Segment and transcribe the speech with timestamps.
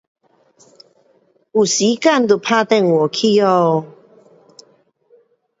[1.51, 3.85] 有时间就打电话回家